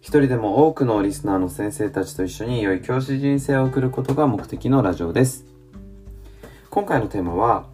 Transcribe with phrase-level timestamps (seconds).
[0.00, 5.44] 一人でも多くのリスナーの先生たちと一緒に良い教師人生を送ることが目的のラジオです。
[6.70, 7.66] 今回のテーマは、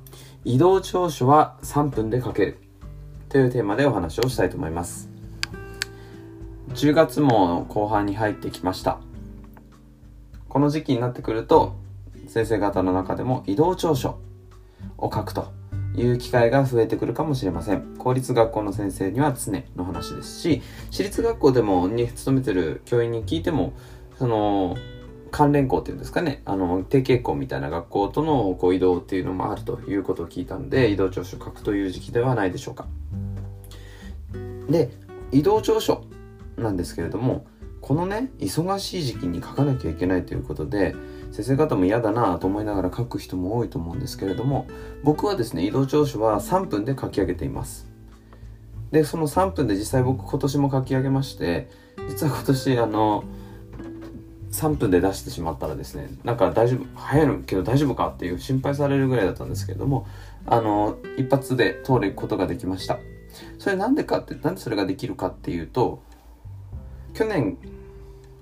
[0.44, 2.58] 移動長所は3分で書ける
[3.28, 5.10] というテーマでお話をしたいと思います。
[6.70, 8.98] 10月も後半に入ってきました。
[10.48, 11.76] この時期になってくると、
[12.28, 14.18] 先生方の中でも移動長所
[14.96, 15.61] を書くと
[15.96, 17.96] いう機会が増えてくるかもしれません。
[17.98, 23.74] 公立学校の先生には常の話ですし、私立学校でもに勤めてる教員に聞いても、
[24.18, 24.76] その、
[25.30, 32.86] 関連校っていうんですかね、あの、定型校みたいな学校とのこう移動っていうのもあるということを聞いたので、移動調書を書くという時期ではないでしょうか。
[34.68, 34.90] で、
[35.32, 36.04] 移動調書
[36.56, 37.46] なんですけれども、
[37.80, 40.94] このね、忙しい時期に書かなきゃいけないということで、
[41.32, 44.66] 先生方も嫌だなと思いながら書く人も多いと思うんですけれども
[45.02, 47.90] 僕はですね移動調書は3分で書き上げています。
[48.90, 51.70] でその3分で実際僕今年も書き上げまして
[52.10, 53.24] 実は今年あの
[54.50, 60.06] 3分で出してしまったらですねなんか大丈夫早いのけど大丈夫かっていう心配されるぐらいだったんですけれども
[60.44, 62.98] あの一発で通ることができました。
[63.58, 66.02] それなんでかってなんでそれができるかっていうと
[67.14, 67.56] 去年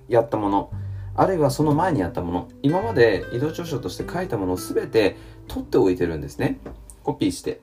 [0.09, 0.73] やったもの
[1.21, 2.49] あるいはその前にやったもの。
[2.63, 5.19] 今まで移動調書として書いたものを全て
[5.49, 6.59] 取っておいてるんですね。
[7.05, 7.61] コピーして。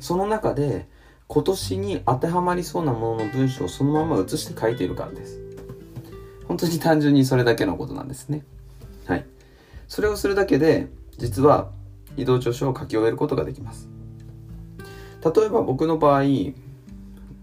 [0.00, 0.88] その中で
[1.28, 5.40] 今年に当てはまりそうなものの文章をそのまま写して書いているからです。
[6.48, 8.44] 本当に単純にそれだけのことなんですね。
[9.06, 9.24] はい。
[9.86, 10.88] それをするだけで
[11.18, 11.70] 実は
[12.16, 13.88] 移動調書を書き終えることができます。
[15.24, 16.24] 例えば僕の場合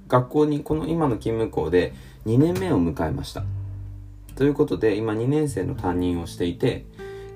[0.09, 1.93] 学校にこの今の勤務校で
[2.25, 3.45] 2年目を迎えました。
[4.37, 6.85] ということで、今2年生の担任をしていて、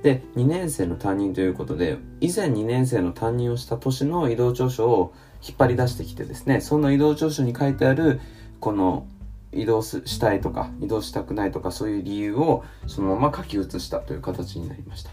[0.03, 5.13] で、2年生の担任ということで、以前2年生の担任をした年の移動調書を
[5.47, 8.22] 引っ張り出してきてですね、その移動調書に書いてある、
[8.59, 9.07] この
[9.51, 15.09] 移動したいとか、移動したくないとか、そういう理由をそのまま書き写したという形になりました。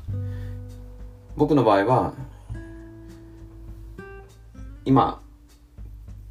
[1.37, 2.15] 僕の場合は、
[4.85, 5.23] 今、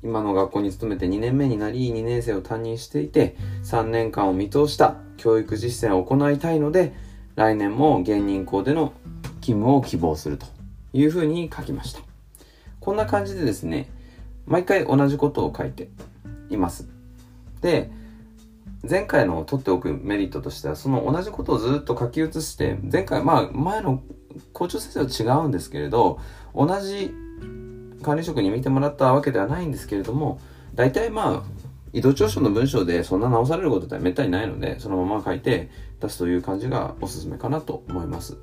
[0.03, 6.93] 今の学校に勤めて2年目になり、2年生を担任していて、3年間を見通した教育実践を行いたいので、
[7.35, 8.93] 来年も芸人校での
[9.41, 10.45] 勤務を希望すると
[10.93, 12.01] いうふうに書きました。
[12.79, 13.89] こんな感じでですね、
[14.45, 15.89] 毎回同じことを書いて
[16.49, 16.87] います。
[17.61, 17.91] で、
[18.87, 24.01] 前回の取っておくメリットとしては、その同じことをずっと書き写して、前回、まあ前の
[24.53, 26.19] 校長先生は違うんですけれど、
[26.55, 27.11] 同じ
[28.03, 30.39] 管理職に見てもらったわけではないんですけれども、
[30.75, 35.69] 大体まあ、移動調書の文章でそんな直されることってめったにないので、そのまま書いて
[35.99, 38.37] 出すという感じがおすすめかなと思います。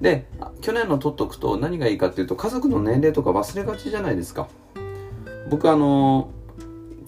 [0.00, 0.26] で、
[0.62, 4.48] 去年の取っとくと何がいいかっていうと、家族の年齢とか忘れがちじゃないですか。
[5.50, 6.39] 僕あの、ー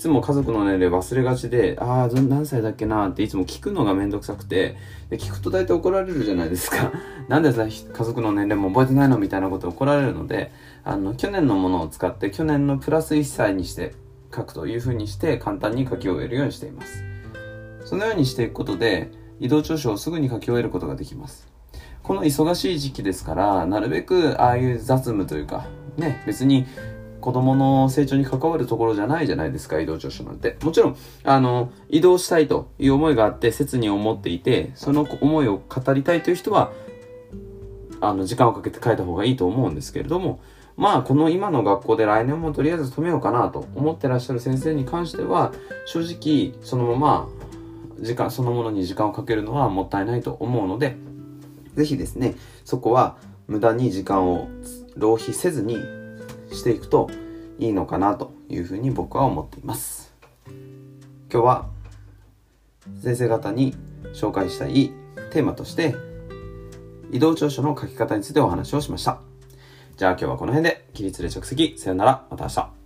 [0.03, 4.77] つも家族の年齢忘れがちで、ああ、何歳だっけなっていつも聞くのがめんどくさくて、
[5.11, 6.93] で、聞くと大体怒られるじゃないですか。
[7.29, 10.51] なんでさ、家族の年齢も覚えてないのみたいなこと怒られるので、
[10.83, 13.95] あの、去年のものを使って、去年のプラス1歳にして
[14.35, 17.05] 書くというふうにして簡単に書き終えるようにしています。
[17.85, 21.47] そのようにしていくことで、移動調書をすぐに書き終えることができます。
[22.03, 26.67] この忙しい時期ですから、なるべくああいう雑務というか、ね、別に
[27.23, 30.59] 子供の成長に関わるところじゃないじゃないですか、移動調書なんて。
[30.63, 36.73] もちろん、あの、移動したいという思いがあって、切に思っていて、その思いを語りたいという人は、
[38.01, 40.41] あの、時間をかけて書いた方がいいと思うんですけれども、
[40.77, 45.53] まあ、この今の学校で来年もとりあえず止めようかなと思ってらっしゃる先生に関しては、
[45.87, 47.29] 正直、そのまま、
[48.01, 50.97] 時間、そのものに時間をかけるのはもったいないと思うので、
[51.75, 52.35] ぜひですね、
[52.65, 53.17] そこは
[53.47, 54.49] 無駄に時間を
[54.97, 55.79] 浪費せずに
[56.55, 57.11] していくと
[57.59, 60.15] いいのかなというふうに僕は思っています。
[61.33, 61.67] 今日は
[63.03, 63.75] 先生方に
[64.13, 64.93] 紹介したい
[65.31, 65.95] テーマとして
[67.11, 69.21] 移動調書の書き方についてお話をしました。
[69.97, 71.79] じゃあ今日はこの辺で起立で着席。
[71.79, 72.27] さよなら。
[72.31, 72.82] また明日。